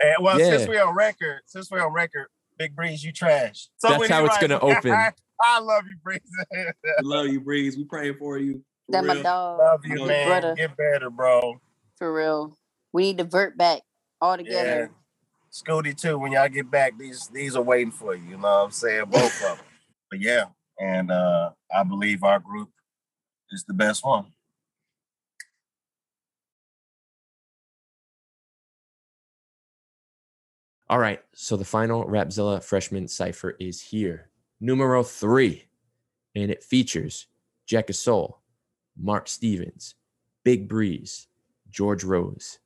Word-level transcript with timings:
And 0.00 0.14
well, 0.20 0.38
Yeah. 0.38 0.50
since 0.58 0.68
we're 0.68 0.82
on 0.84 0.94
record, 0.94 1.40
since 1.46 1.70
we're 1.70 1.84
on 1.84 1.92
record, 1.92 2.26
Big 2.58 2.74
Breeze, 2.74 3.02
you 3.04 3.12
trash. 3.12 3.68
So 3.78 3.88
That's 3.88 4.08
how 4.08 4.20
he 4.22 4.26
it's 4.26 4.38
gonna 4.38 4.58
open. 4.60 4.92
I 5.40 5.58
love 5.60 5.84
you, 5.88 5.96
Breeze. 6.02 6.20
We 6.52 6.72
love 7.02 7.26
you, 7.26 7.40
Breeze. 7.40 7.76
We 7.76 7.84
praying 7.84 8.16
for 8.18 8.38
you. 8.38 8.64
For 8.86 8.92
That 8.92 9.04
my 9.04 9.22
dog. 9.22 9.58
love 9.58 9.80
you, 9.84 9.96
Big 9.96 10.06
man. 10.06 10.26
brother. 10.28 10.54
Get 10.54 10.76
better, 10.76 11.10
bro. 11.10 11.60
For 11.96 12.12
real. 12.12 12.56
We 12.92 13.02
need 13.04 13.18
to 13.18 13.24
vert 13.24 13.56
back 13.56 13.82
all 14.20 14.36
together. 14.36 14.90
Scooty 15.52 15.96
too. 15.96 16.18
When 16.18 16.32
y'all 16.32 16.48
get 16.48 16.70
back, 16.70 16.98
these 16.98 17.28
these 17.28 17.54
are 17.56 17.62
waiting 17.62 17.92
for 17.92 18.14
you. 18.14 18.22
You 18.30 18.36
know 18.36 18.42
what 18.42 18.64
I'm 18.64 18.70
saying? 18.72 19.04
Both 19.06 19.42
of 19.42 19.56
them. 19.58 19.58
But 20.10 20.20
yeah, 20.20 20.44
and 20.78 21.10
uh 21.10 21.50
I 21.74 21.82
believe 21.82 22.22
our 22.22 22.38
group 22.38 22.70
is 23.50 23.64
the 23.64 23.74
best 23.74 24.04
one. 24.04 24.26
All 30.88 30.98
right, 30.98 31.20
so 31.32 31.56
the 31.56 31.64
final 31.64 32.04
Rapzilla 32.04 32.62
freshman 32.62 33.08
cipher 33.08 33.56
is 33.58 33.80
here. 33.80 34.28
Numero 34.60 35.02
three, 35.02 35.64
and 36.34 36.50
it 36.50 36.62
features 36.62 37.26
Jack 37.66 37.90
Soul, 37.94 38.40
Mark 38.94 39.26
Stevens, 39.26 39.94
Big 40.44 40.68
Breeze, 40.68 41.26
George 41.70 42.04
Rose. 42.04 42.58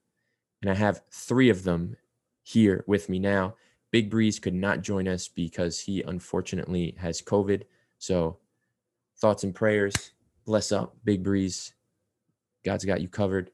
And 0.62 0.70
I 0.70 0.74
have 0.74 1.02
three 1.12 1.48
of 1.48 1.62
them 1.62 1.96
here 2.42 2.82
with 2.88 3.08
me 3.08 3.20
now. 3.20 3.54
Big 3.92 4.10
Breeze 4.10 4.41
could 4.41 4.55
not 4.55 4.82
join 4.82 5.06
us 5.06 5.28
because 5.28 5.78
he 5.78 6.02
unfortunately 6.02 6.96
has 6.98 7.22
COVID. 7.22 7.62
So, 7.98 8.38
thoughts 9.16 9.44
and 9.44 9.55
prayers. 9.55 9.94
Bless 10.44 10.72
up, 10.72 10.96
Big 11.05 11.22
Breeze. 11.22 11.72
God's 12.64 12.84
got 12.84 13.00
you 13.00 13.08
covered. 13.08 13.52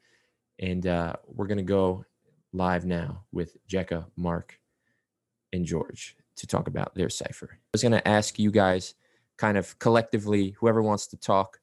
And 0.58 0.86
uh, 0.86 1.16
we're 1.26 1.46
going 1.46 1.58
to 1.58 1.64
go 1.64 2.04
live 2.54 2.86
now 2.86 3.24
with 3.32 3.56
Jekka, 3.68 4.06
Mark, 4.16 4.60
and 5.52 5.66
George 5.66 6.16
to 6.36 6.46
talk 6.46 6.68
about 6.68 6.94
their 6.94 7.10
cipher. 7.10 7.50
I 7.52 7.68
was 7.72 7.82
going 7.82 7.92
to 7.92 8.08
ask 8.08 8.38
you 8.38 8.50
guys, 8.50 8.94
kind 9.36 9.58
of 9.58 9.78
collectively, 9.80 10.50
whoever 10.50 10.80
wants 10.80 11.08
to 11.08 11.16
talk, 11.16 11.58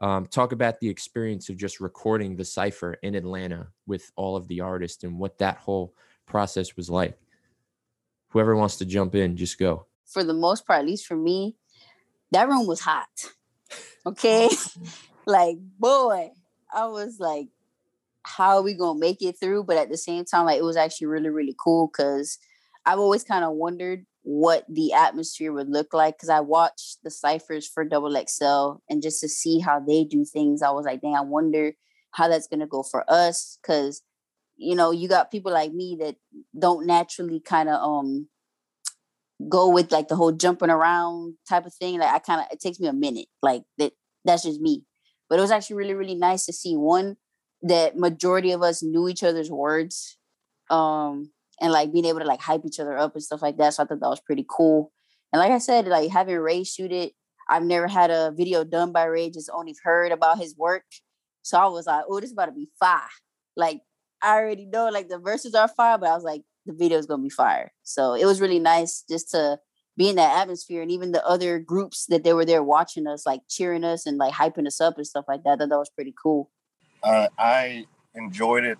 um, 0.00 0.26
talk 0.26 0.52
about 0.52 0.80
the 0.80 0.88
experience 0.88 1.50
of 1.50 1.58
just 1.58 1.78
recording 1.78 2.36
the 2.36 2.44
cipher 2.44 2.94
in 3.02 3.14
Atlanta 3.14 3.68
with 3.86 4.10
all 4.16 4.34
of 4.34 4.48
the 4.48 4.60
artists 4.60 5.04
and 5.04 5.18
what 5.18 5.38
that 5.38 5.58
whole 5.58 5.94
process 6.26 6.74
was 6.74 6.88
like. 6.88 7.18
Whoever 8.28 8.56
wants 8.56 8.76
to 8.76 8.86
jump 8.86 9.14
in, 9.14 9.36
just 9.36 9.58
go. 9.58 9.86
For 10.06 10.24
the 10.24 10.34
most 10.34 10.66
part, 10.66 10.80
at 10.80 10.86
least 10.86 11.06
for 11.06 11.16
me, 11.16 11.56
that 12.32 12.48
room 12.48 12.66
was 12.66 12.80
hot. 12.80 13.08
Okay. 14.06 14.48
like, 15.26 15.58
boy, 15.78 16.30
I 16.72 16.86
was 16.86 17.20
like, 17.20 17.48
how 18.36 18.58
are 18.58 18.62
we 18.62 18.74
gonna 18.74 18.98
make 18.98 19.22
it 19.22 19.36
through? 19.40 19.64
But 19.64 19.76
at 19.76 19.90
the 19.90 19.96
same 19.96 20.24
time, 20.24 20.46
like 20.46 20.58
it 20.58 20.64
was 20.64 20.76
actually 20.76 21.08
really, 21.08 21.30
really 21.30 21.56
cool 21.62 21.88
because 21.88 22.38
I've 22.86 22.98
always 22.98 23.24
kind 23.24 23.44
of 23.44 23.52
wondered 23.52 24.06
what 24.22 24.64
the 24.68 24.92
atmosphere 24.92 25.52
would 25.52 25.68
look 25.68 25.94
like 25.94 26.16
because 26.16 26.28
I 26.28 26.40
watched 26.40 26.98
the 27.02 27.10
ciphers 27.10 27.66
for 27.66 27.84
Double 27.84 28.14
XL 28.14 28.82
and 28.88 29.02
just 29.02 29.20
to 29.20 29.28
see 29.28 29.60
how 29.60 29.80
they 29.80 30.04
do 30.04 30.24
things, 30.24 30.62
I 30.62 30.70
was 30.70 30.84
like, 30.84 31.00
dang, 31.00 31.16
I 31.16 31.22
wonder 31.22 31.72
how 32.12 32.28
that's 32.28 32.46
gonna 32.48 32.66
go 32.66 32.82
for 32.82 33.04
us. 33.08 33.58
Cause 33.64 34.02
you 34.56 34.74
know, 34.74 34.90
you 34.90 35.08
got 35.08 35.30
people 35.30 35.52
like 35.52 35.72
me 35.72 35.96
that 36.00 36.16
don't 36.58 36.86
naturally 36.86 37.40
kind 37.40 37.68
of 37.68 37.80
um 37.82 38.28
go 39.48 39.70
with 39.70 39.90
like 39.90 40.08
the 40.08 40.16
whole 40.16 40.32
jumping 40.32 40.70
around 40.70 41.34
type 41.48 41.66
of 41.66 41.74
thing. 41.74 41.98
Like 41.98 42.12
I 42.12 42.18
kind 42.18 42.40
of 42.40 42.46
it 42.52 42.60
takes 42.60 42.78
me 42.78 42.88
a 42.88 42.92
minute. 42.92 43.28
Like 43.42 43.62
that 43.78 43.92
that's 44.24 44.42
just 44.42 44.60
me. 44.60 44.84
But 45.28 45.38
it 45.38 45.42
was 45.42 45.50
actually 45.50 45.76
really, 45.76 45.94
really 45.94 46.14
nice 46.14 46.44
to 46.46 46.52
see 46.52 46.76
one 46.76 47.16
that 47.62 47.96
majority 47.96 48.52
of 48.52 48.62
us 48.62 48.82
knew 48.82 49.08
each 49.08 49.22
other's 49.22 49.50
words. 49.50 50.18
Um 50.70 51.32
and 51.60 51.72
like 51.72 51.92
being 51.92 52.06
able 52.06 52.20
to 52.20 52.26
like 52.26 52.40
hype 52.40 52.62
each 52.64 52.80
other 52.80 52.96
up 52.96 53.14
and 53.14 53.22
stuff 53.22 53.42
like 53.42 53.58
that. 53.58 53.74
So 53.74 53.82
I 53.82 53.86
thought 53.86 54.00
that 54.00 54.08
was 54.08 54.20
pretty 54.20 54.46
cool. 54.48 54.92
And 55.32 55.40
like 55.40 55.52
I 55.52 55.58
said, 55.58 55.86
like 55.86 56.10
having 56.10 56.38
Ray 56.38 56.64
shoot 56.64 56.90
it, 56.90 57.12
I've 57.48 57.64
never 57.64 57.86
had 57.86 58.10
a 58.10 58.32
video 58.34 58.64
done 58.64 58.92
by 58.92 59.04
Ray, 59.04 59.30
just 59.30 59.50
only 59.52 59.74
heard 59.84 60.12
about 60.12 60.38
his 60.38 60.56
work. 60.56 60.84
So 61.42 61.58
I 61.58 61.66
was 61.66 61.86
like, 61.86 62.04
oh, 62.08 62.20
this 62.20 62.30
is 62.30 62.32
about 62.32 62.46
to 62.46 62.52
be 62.52 62.68
fire. 62.78 63.00
Like 63.56 63.82
I 64.22 64.38
already 64.38 64.66
know 64.66 64.88
like 64.88 65.08
the 65.08 65.18
verses 65.18 65.54
are 65.54 65.68
fire, 65.68 65.98
but 65.98 66.08
I 66.08 66.14
was 66.14 66.24
like, 66.24 66.42
the 66.66 66.72
video 66.72 66.98
is 66.98 67.06
gonna 67.06 67.22
be 67.22 67.30
fire. 67.30 67.72
So 67.82 68.14
it 68.14 68.24
was 68.24 68.40
really 68.40 68.58
nice 68.58 69.04
just 69.08 69.30
to 69.30 69.58
be 69.96 70.08
in 70.08 70.16
that 70.16 70.40
atmosphere 70.40 70.82
and 70.82 70.90
even 70.90 71.12
the 71.12 71.26
other 71.26 71.58
groups 71.58 72.06
that 72.06 72.24
they 72.24 72.32
were 72.32 72.44
there 72.44 72.62
watching 72.62 73.06
us, 73.06 73.26
like 73.26 73.40
cheering 73.48 73.84
us 73.84 74.06
and 74.06 74.16
like 74.18 74.32
hyping 74.32 74.66
us 74.66 74.80
up 74.80 74.96
and 74.96 75.06
stuff 75.06 75.24
like 75.28 75.42
that. 75.44 75.58
Thought 75.58 75.68
that 75.68 75.78
was 75.78 75.90
pretty 75.90 76.14
cool. 76.22 76.50
Uh, 77.02 77.28
I 77.38 77.86
enjoyed 78.14 78.64
it. 78.64 78.78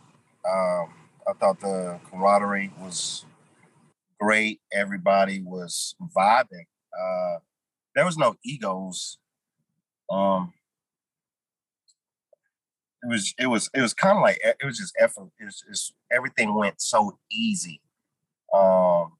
Um, 0.49 0.95
I 1.27 1.33
thought 1.39 1.61
the 1.61 2.01
camaraderie 2.11 2.73
was 2.79 3.25
great. 4.19 4.61
Everybody 4.73 5.43
was 5.43 5.95
vibing. 6.17 6.67
Uh, 6.99 7.39
there 7.95 8.05
was 8.05 8.19
no 8.19 8.35
egos. 8.45 9.19
Um, 10.11 10.53
it 13.03 13.09
was 13.09 13.35
it 13.39 13.47
was 13.47 13.71
it 13.75 13.81
was 13.81 13.95
kind 13.95 14.19
of 14.19 14.23
like 14.23 14.39
it 14.43 14.65
was 14.65 14.79
just 14.79 14.95
effort. 14.99 15.31
It 15.39 15.45
was 15.45 15.65
just 15.67 15.95
everything 16.13 16.55
went 16.55 16.81
so 16.81 17.19
easy. 17.31 17.81
Um, 18.53 19.13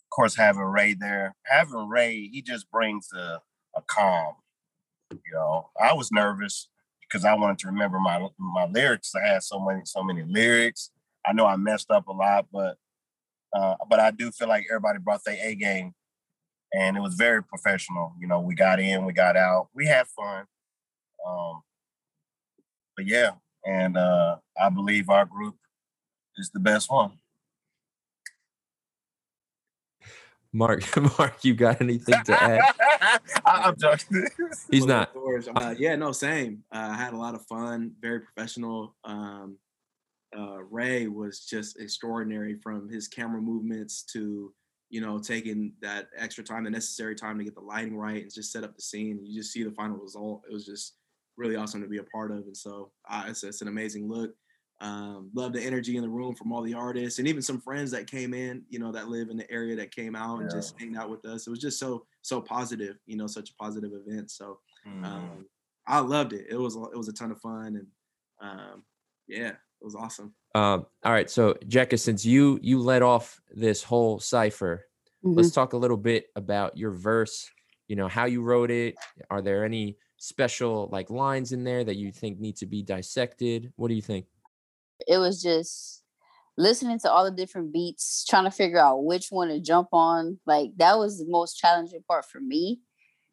of 0.00 0.10
course, 0.10 0.36
having 0.36 0.62
Ray 0.62 0.94
there, 0.94 1.34
having 1.44 1.88
Ray, 1.88 2.28
he 2.32 2.40
just 2.40 2.70
brings 2.70 3.08
a 3.12 3.42
a 3.76 3.82
calm. 3.86 4.36
You 5.10 5.32
know, 5.34 5.68
I 5.80 5.92
was 5.92 6.10
nervous 6.10 6.68
because 7.08 7.24
I 7.24 7.34
wanted 7.34 7.58
to 7.60 7.68
remember 7.68 7.98
my 7.98 8.26
my 8.38 8.66
lyrics. 8.66 9.12
I 9.14 9.26
had 9.26 9.42
so 9.42 9.60
many 9.60 9.82
so 9.84 10.02
many 10.02 10.22
lyrics. 10.22 10.90
I 11.26 11.32
know 11.32 11.46
I 11.46 11.56
messed 11.56 11.90
up 11.90 12.06
a 12.08 12.12
lot, 12.12 12.46
but 12.52 12.76
uh, 13.52 13.74
but 13.88 14.00
I 14.00 14.10
do 14.10 14.30
feel 14.30 14.48
like 14.48 14.66
everybody 14.70 14.98
brought 14.98 15.24
their 15.24 15.38
A 15.42 15.54
game, 15.54 15.94
and 16.72 16.96
it 16.96 17.00
was 17.00 17.14
very 17.14 17.42
professional. 17.42 18.12
You 18.20 18.26
know, 18.26 18.40
we 18.40 18.54
got 18.54 18.80
in, 18.80 19.04
we 19.04 19.12
got 19.12 19.36
out, 19.36 19.68
we 19.74 19.86
had 19.86 20.06
fun. 20.08 20.44
Um, 21.26 21.62
but 22.96 23.06
yeah, 23.06 23.32
and 23.64 23.96
uh, 23.96 24.36
I 24.60 24.68
believe 24.68 25.08
our 25.08 25.24
group 25.24 25.56
is 26.36 26.50
the 26.50 26.60
best 26.60 26.90
one. 26.90 27.12
Mark, 30.56 30.84
Mark, 31.18 31.44
you 31.44 31.54
got 31.54 31.82
anything 31.82 32.22
to 32.24 32.42
add? 32.42 32.60
I, 33.44 33.62
I'm 33.64 33.76
joking. 33.76 34.26
He's 34.70 34.86
Well, 34.86 35.06
not. 35.14 35.52
Uh, 35.54 35.74
yeah, 35.78 35.96
no, 35.96 36.12
same. 36.12 36.64
Uh, 36.72 36.88
I 36.92 36.96
had 36.96 37.12
a 37.12 37.16
lot 37.18 37.34
of 37.34 37.44
fun, 37.46 37.92
very 38.00 38.20
professional. 38.20 38.96
Um, 39.04 39.58
uh, 40.36 40.62
Ray 40.70 41.08
was 41.08 41.40
just 41.44 41.78
extraordinary 41.78 42.58
from 42.62 42.88
his 42.88 43.06
camera 43.06 43.40
movements 43.40 44.02
to, 44.14 44.54
you 44.88 45.00
know, 45.02 45.18
taking 45.18 45.74
that 45.82 46.06
extra 46.16 46.42
time, 46.42 46.64
the 46.64 46.70
necessary 46.70 47.14
time 47.14 47.36
to 47.36 47.44
get 47.44 47.54
the 47.54 47.60
lighting 47.60 47.96
right 47.96 48.22
and 48.22 48.32
just 48.32 48.50
set 48.50 48.64
up 48.64 48.74
the 48.74 48.82
scene. 48.82 49.20
You 49.22 49.38
just 49.38 49.52
see 49.52 49.62
the 49.62 49.72
final 49.72 49.98
result. 49.98 50.42
It 50.48 50.54
was 50.54 50.64
just 50.64 50.94
really 51.36 51.56
awesome 51.56 51.82
to 51.82 51.88
be 51.88 51.98
a 51.98 52.04
part 52.04 52.30
of. 52.30 52.38
And 52.38 52.56
so 52.56 52.92
uh, 53.10 53.24
it's, 53.28 53.44
it's 53.44 53.60
an 53.60 53.68
amazing 53.68 54.08
look. 54.08 54.34
Um, 54.80 55.30
love 55.34 55.54
the 55.54 55.62
energy 55.62 55.96
in 55.96 56.02
the 56.02 56.08
room 56.08 56.34
from 56.34 56.52
all 56.52 56.60
the 56.62 56.74
artists 56.74 57.18
and 57.18 57.26
even 57.26 57.40
some 57.40 57.60
friends 57.60 57.90
that 57.92 58.06
came 58.06 58.34
in, 58.34 58.62
you 58.68 58.78
know, 58.78 58.92
that 58.92 59.08
live 59.08 59.30
in 59.30 59.36
the 59.38 59.50
area 59.50 59.74
that 59.76 59.90
came 59.94 60.14
out 60.14 60.40
and 60.40 60.50
Yeah. 60.50 60.58
just 60.58 60.78
hanged 60.78 60.98
out 60.98 61.08
with 61.08 61.24
us. 61.24 61.46
It 61.46 61.50
was 61.50 61.60
just 61.60 61.78
so, 61.78 62.06
so 62.20 62.42
positive, 62.42 62.98
you 63.06 63.16
know, 63.16 63.26
such 63.26 63.50
a 63.50 63.54
positive 63.54 63.92
event. 63.94 64.30
So, 64.30 64.60
Mm. 64.86 65.04
um, 65.04 65.46
I 65.86 66.00
loved 66.00 66.32
it. 66.34 66.46
It 66.50 66.56
was 66.56 66.74
it 66.76 66.96
was 66.96 67.08
a 67.08 67.12
ton 67.12 67.30
of 67.30 67.40
fun, 67.40 67.76
and 67.76 67.86
um, 68.40 68.84
yeah, 69.28 69.50
it 69.50 69.56
was 69.84 69.94
awesome. 69.94 70.34
Um, 70.54 70.86
all 71.04 71.12
right, 71.12 71.30
so 71.30 71.54
Jekka, 71.66 71.98
since 71.98 72.24
you 72.26 72.58
you 72.60 72.80
led 72.80 73.02
off 73.02 73.40
this 73.54 73.82
whole 73.84 74.18
cipher, 74.18 74.88
Mhm. 75.24 75.36
let's 75.36 75.52
talk 75.52 75.72
a 75.74 75.76
little 75.76 75.96
bit 75.96 76.26
about 76.34 76.76
your 76.76 76.90
verse. 76.90 77.48
You 77.88 77.94
know 77.96 78.08
how 78.08 78.24
you 78.24 78.42
wrote 78.42 78.70
it. 78.70 78.96
Are 79.30 79.40
there 79.40 79.64
any 79.64 79.96
special 80.16 80.88
like 80.90 81.08
lines 81.08 81.52
in 81.52 81.62
there 81.62 81.84
that 81.84 81.96
you 81.96 82.10
think 82.10 82.40
need 82.40 82.56
to 82.56 82.66
be 82.66 82.82
dissected? 82.82 83.72
What 83.76 83.88
do 83.88 83.94
you 83.94 84.02
think? 84.02 84.26
It 85.06 85.18
was 85.18 85.42
just 85.42 86.02
listening 86.56 86.98
to 87.00 87.10
all 87.10 87.24
the 87.24 87.30
different 87.36 87.72
beats, 87.72 88.24
trying 88.28 88.44
to 88.44 88.50
figure 88.50 88.78
out 88.80 89.04
which 89.04 89.28
one 89.30 89.48
to 89.48 89.60
jump 89.60 89.88
on. 89.92 90.38
Like 90.46 90.70
that 90.76 90.98
was 90.98 91.18
the 91.18 91.26
most 91.28 91.58
challenging 91.58 92.02
part 92.08 92.24
for 92.24 92.40
me. 92.40 92.80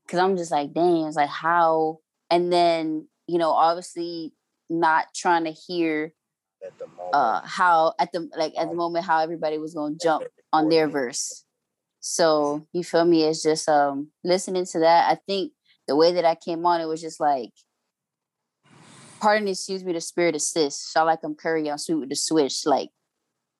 Cause 0.07 0.19
I'm 0.19 0.35
just 0.35 0.51
like, 0.51 0.73
dang, 0.73 1.05
it's 1.07 1.15
like 1.15 1.29
how 1.29 1.99
and 2.29 2.51
then, 2.51 3.07
you 3.27 3.37
know, 3.37 3.51
obviously 3.51 4.33
not 4.69 5.07
trying 5.15 5.45
to 5.45 5.51
hear 5.51 6.13
At 6.65 6.77
the 6.77 6.87
moment, 6.87 7.13
uh 7.13 7.41
how 7.45 7.93
at 7.99 8.11
the 8.11 8.29
like 8.37 8.53
at 8.57 8.69
the 8.69 8.75
moment 8.75 9.05
how 9.05 9.19
everybody 9.19 9.57
was 9.57 9.73
gonna 9.73 9.95
jump 10.01 10.25
on 10.51 10.69
their 10.69 10.87
verse. 10.89 11.45
So 11.99 12.67
you 12.73 12.83
feel 12.83 13.05
me? 13.05 13.23
It's 13.23 13.43
just 13.43 13.69
um 13.69 14.09
listening 14.23 14.65
to 14.65 14.79
that. 14.79 15.09
I 15.09 15.19
think 15.25 15.53
the 15.87 15.95
way 15.95 16.13
that 16.13 16.25
I 16.25 16.35
came 16.35 16.65
on, 16.65 16.81
it 16.81 16.85
was 16.87 17.01
just 17.01 17.19
like, 17.19 17.51
pardon 19.23 19.47
excuse 19.47 19.85
me, 19.85 19.93
the 19.93 20.01
spirit 20.01 20.35
assists. 20.35 20.91
Shot 20.91 21.05
like 21.05 21.19
I'm 21.23 21.33
Curry 21.33 21.69
on 21.69 21.79
sweet 21.79 21.95
with 21.95 22.09
the 22.09 22.15
switch. 22.15 22.65
Like, 22.65 22.89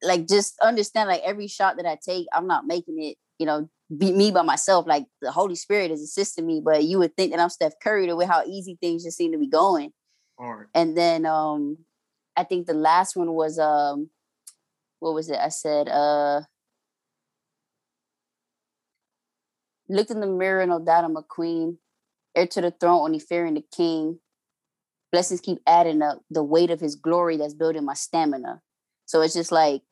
like 0.02 0.28
just 0.28 0.60
understand 0.62 1.08
like 1.08 1.22
every 1.24 1.48
shot 1.48 1.78
that 1.78 1.86
I 1.86 1.98
take, 2.06 2.28
I'm 2.34 2.48
not 2.48 2.68
making 2.68 3.02
it, 3.02 3.16
you 3.40 3.46
know, 3.46 3.70
be 3.98 4.12
me 4.12 4.30
by 4.32 4.42
myself. 4.42 4.86
Like 4.86 5.06
the 5.22 5.32
Holy 5.32 5.56
Spirit 5.56 5.90
is 5.90 6.02
assisting 6.02 6.46
me, 6.46 6.62
but 6.64 6.84
you 6.84 7.00
would 7.00 7.16
think 7.16 7.32
that 7.32 7.40
I'm 7.40 7.50
Steph 7.50 7.80
Curry 7.82 8.08
the 8.08 8.16
way 8.18 8.26
how 8.26 8.44
easy 8.44 8.78
things 8.82 9.06
just 9.06 9.18
seem 9.18 9.32
to 9.32 9.38
be 9.38 9.48
going. 9.48 9.94
All 10.38 10.54
right. 10.54 10.68
And 10.76 10.98
then 10.98 11.26
um 11.26 11.78
I 12.36 12.44
think 12.44 12.68
the 12.68 12.74
last 12.74 13.16
one 13.16 13.32
was 13.32 13.58
um 13.58 14.10
what 15.00 15.14
was 15.14 15.30
it? 15.30 15.38
I 15.38 15.50
said, 15.50 15.90
uh, 15.90 16.42
looked 19.90 20.12
in 20.12 20.22
the 20.22 20.28
mirror, 20.28 20.66
no 20.66 20.80
doubt 20.80 21.04
I'm 21.04 21.18
a 21.18 21.24
queen. 21.24 21.78
Heir 22.36 22.48
to 22.48 22.62
the 22.62 22.72
throne, 22.72 23.02
only 23.02 23.20
fearing 23.20 23.54
the 23.54 23.66
king. 23.76 24.20
Blessings 25.14 25.40
keep 25.40 25.60
adding 25.66 26.02
up 26.02 26.22
the 26.30 26.44
weight 26.44 26.72
of 26.72 26.82
his 26.82 26.96
glory 26.96 27.38
that's 27.38 27.54
building 27.54 27.86
my 27.86 27.94
stamina. 27.94 28.62
So 29.06 29.22
it's 29.22 29.36
just 29.36 29.52
like 29.52 29.84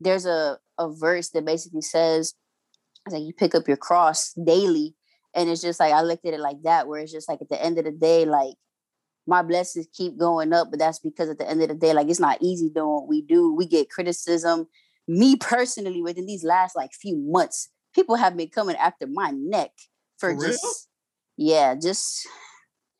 there's 0.00 0.26
a, 0.26 0.58
a 0.78 0.92
verse 0.92 1.30
that 1.30 1.46
basically 1.46 1.80
says, 1.80 2.34
it's 3.06 3.14
like 3.14 3.22
you 3.22 3.32
pick 3.32 3.54
up 3.54 3.68
your 3.68 3.76
cross 3.78 4.32
daily. 4.32 4.96
And 5.34 5.48
it's 5.48 5.62
just 5.62 5.80
like 5.80 5.92
I 5.92 6.02
looked 6.02 6.26
at 6.26 6.34
it 6.34 6.40
like 6.40 6.62
that, 6.64 6.88
where 6.88 7.00
it's 7.00 7.12
just 7.12 7.28
like 7.28 7.40
at 7.40 7.48
the 7.48 7.62
end 7.64 7.78
of 7.78 7.84
the 7.84 7.92
day, 7.92 8.24
like 8.24 8.54
my 9.26 9.42
blessings 9.42 9.86
keep 9.92 10.18
going 10.18 10.52
up, 10.52 10.68
but 10.70 10.78
that's 10.78 10.98
because 10.98 11.28
at 11.30 11.38
the 11.38 11.48
end 11.48 11.62
of 11.62 11.68
the 11.68 11.74
day, 11.74 11.92
like 11.92 12.08
it's 12.08 12.20
not 12.20 12.38
easy 12.42 12.68
doing 12.68 12.88
what 12.88 13.08
we 13.08 13.22
do. 13.22 13.54
We 13.54 13.66
get 13.66 13.90
criticism. 13.90 14.66
Me 15.06 15.36
personally, 15.36 16.02
within 16.02 16.26
these 16.26 16.44
last 16.44 16.76
like 16.76 16.90
few 16.92 17.16
months, 17.16 17.70
people 17.94 18.16
have 18.16 18.36
been 18.36 18.48
coming 18.48 18.76
after 18.76 19.06
my 19.06 19.30
neck 19.30 19.70
for, 20.18 20.34
For 20.34 20.46
just 20.46 20.88
real? 21.38 21.48
yeah, 21.48 21.74
just 21.74 22.26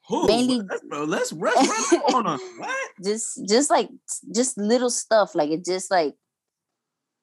Who? 0.08 0.26
Mainly- 0.26 0.60
Let's, 0.60 0.82
bro, 0.82 1.04
let's 1.04 1.32
run, 1.32 1.54
run 1.56 2.14
on 2.14 2.26
'em. 2.34 2.40
What? 2.58 2.90
just 3.04 3.40
just 3.48 3.70
like 3.70 3.88
just 4.34 4.56
little 4.56 4.90
stuff 4.90 5.34
like 5.34 5.50
it 5.50 5.64
just 5.64 5.90
like 5.90 6.14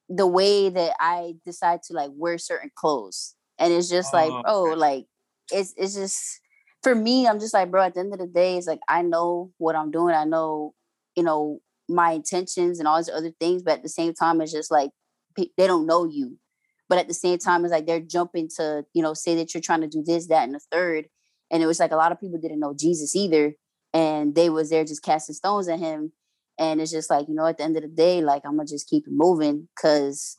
the 0.10 0.28
way 0.28 0.68
that 0.70 0.94
i 1.00 1.34
decide 1.46 1.82
to 1.84 1.94
like 1.94 2.12
wear 2.14 2.38
certain 2.38 2.70
clothes 2.76 3.36
and 3.58 3.72
it's 3.72 3.88
just 3.90 4.14
like 4.14 4.30
Oh, 4.32 4.44
oh 4.46 4.68
okay. 4.72 4.76
like 4.76 5.06
it's 5.54 5.74
it's 5.78 5.96
just 5.96 6.42
for 6.84 6.94
me 6.94 7.26
i'm 7.28 7.40
just 7.40 7.54
like 7.54 7.72
bro 7.72 7.84
at 7.84 7.94
the 7.94 8.02
end 8.02 8.12
of 8.12 8.20
the 8.20 8.28
day 8.28 8.58
it's 8.58 8.68
like 8.68 8.82
i 8.90 9.02
know 9.02 9.52
what 9.58 9.78
i'm 9.78 9.92
doing 9.92 10.14
i 10.14 10.26
know 10.26 10.74
you 11.16 11.24
know 11.24 11.60
my 11.88 12.12
intentions 12.12 12.80
and 12.80 12.88
all 12.88 12.98
these 12.98 13.08
other 13.10 13.32
things 13.40 13.64
but 13.64 13.76
at 13.76 13.84
the 13.84 13.90
same 13.90 14.14
time 14.14 14.42
it's 14.42 14.52
just 14.52 14.72
like 14.72 14.90
they 15.38 15.68
don't 15.68 15.88
know 15.88 16.04
you 16.06 16.38
but 16.90 16.98
at 17.00 17.08
the 17.08 17.14
same 17.14 17.38
time 17.38 17.64
it's 17.64 17.72
like 17.72 17.86
they're 17.88 18.02
jumping 18.02 18.50
to 18.58 18.84
you 18.94 19.02
know 19.02 19.14
say 19.14 19.36
that 19.36 19.54
you're 19.54 19.62
trying 19.62 19.82
to 19.82 19.88
do 19.88 20.04
this 20.06 20.28
that 20.28 20.44
and 20.44 20.54
the 20.56 20.60
third 20.70 21.06
and 21.52 21.62
it 21.62 21.68
was 21.68 21.80
like 21.80 21.92
a 21.92 21.98
lot 21.98 22.12
of 22.12 22.20
people 22.20 22.40
didn't 22.40 22.60
know 22.60 22.74
jesus 22.74 23.16
either. 23.16 23.54
And 23.94 24.34
they 24.36 24.50
was 24.50 24.70
there 24.70 24.86
just 24.86 25.04
casting 25.04 25.36
stones 25.36 25.68
at 25.68 25.80
him. 25.80 26.14
And 26.58 26.80
it's 26.80 26.92
just 26.92 27.10
like 27.10 27.28
you 27.28 27.36
know 27.36 27.46
at 27.46 27.58
the 27.58 27.64
end 27.64 27.76
of 27.76 27.84
the 27.84 27.90
day 27.90 28.22
like 28.22 28.44
i'm 28.46 28.56
gonna 28.56 28.68
just 28.68 28.90
keep 28.90 29.06
it 29.08 29.14
moving 29.14 29.68
because 29.76 30.38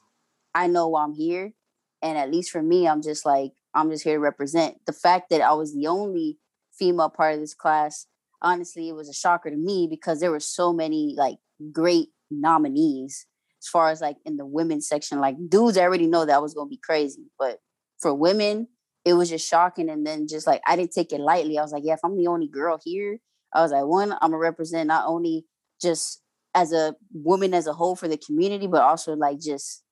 i 0.55 0.67
know 0.67 0.97
i'm 0.97 1.15
here. 1.15 1.53
And 2.01 2.19
at 2.19 2.31
least 2.31 2.51
for 2.51 2.63
me 2.63 2.89
i'm 2.89 3.03
just 3.03 3.27
like 3.27 3.53
i'm 3.75 3.91
just 3.91 4.05
here 4.05 4.15
to 4.17 4.21
represent. 4.21 4.77
The 4.87 4.93
fact 4.93 5.31
that 5.31 5.43
i 5.43 5.53
was 5.53 5.75
the 5.75 5.87
only 5.87 6.39
female 6.73 7.11
part 7.11 7.35
of 7.35 7.41
this 7.41 7.55
class 7.55 8.07
honestly 8.41 8.89
it 8.89 8.97
was 8.97 9.09
a 9.09 9.15
shocker 9.15 9.51
to 9.51 9.57
me 9.57 9.87
because 9.89 10.19
there 10.21 10.31
were 10.31 10.41
so 10.41 10.73
many 10.73 11.15
like 11.17 11.37
great 11.71 12.09
nominees 12.31 13.27
as 13.63 13.69
far 13.69 13.91
as 13.91 14.01
like 14.01 14.17
in 14.25 14.37
the 14.37 14.47
women's 14.47 14.89
section. 14.89 15.21
Like 15.21 15.37
dudes 15.49 15.79
I 15.79 15.83
already 15.83 16.07
know 16.07 16.25
that 16.25 16.43
was 16.43 16.55
gonna 16.55 16.69
be 16.69 16.81
crazy. 16.83 17.31
But 17.39 17.59
for 17.99 18.13
women 18.13 18.69
it 19.05 19.15
was 19.15 19.29
just 19.29 19.49
shocking 19.49 19.91
and 19.91 20.07
then 20.07 20.27
just 20.29 20.47
like 20.47 20.61
i 20.67 20.77
didn't 20.77 20.93
take 20.93 21.13
it 21.13 21.21
lightly 21.21 21.59
i 21.59 21.63
was 21.63 21.73
like 21.73 21.83
yeah 21.85 21.95
if 21.95 22.01
i'm 22.05 22.17
the 22.17 22.27
only 22.27 22.47
girl 22.49 22.79
here 22.85 23.19
I 23.55 23.63
was 23.63 23.73
like, 23.73 23.85
one, 23.85 24.13
I'm 24.13 24.31
gonna 24.31 24.39
represent 24.39 24.89
not 24.89 25.07
only 25.07 25.45
just 25.81 26.23
as 26.55 26.73
a 26.73 26.95
woman 27.13 27.55
as 27.55 27.67
a 27.67 27.73
whole 27.73 27.97
for 27.97 28.09
the 28.09 28.17
community, 28.17 28.67
but 28.67 28.83
also 28.83 29.15
like 29.15 29.41
just, 29.41 29.83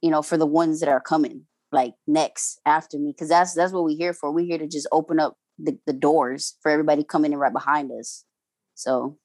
you 0.00 0.10
know, 0.10 0.22
for 0.22 0.36
the 0.36 0.46
ones 0.46 0.80
that 0.80 0.88
are 0.88 1.00
coming 1.00 1.46
like 1.72 1.94
next 2.06 2.60
after 2.66 2.98
me. 2.98 3.14
Cause 3.18 3.28
that's 3.28 3.54
that's 3.54 3.72
what 3.72 3.84
we're 3.84 3.96
here 3.96 4.12
for. 4.12 4.32
We're 4.32 4.46
here 4.46 4.58
to 4.58 4.66
just 4.66 4.88
open 4.92 5.20
up 5.20 5.36
the, 5.58 5.78
the 5.86 5.92
doors 5.92 6.56
for 6.62 6.70
everybody 6.70 7.04
coming 7.04 7.32
in 7.32 7.38
right 7.38 7.52
behind 7.52 7.90
us. 7.92 8.24
So 8.74 9.18